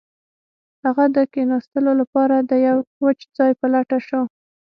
[0.83, 4.21] هغه د کښیناستلو لپاره د یو وچ ځای په لټه شو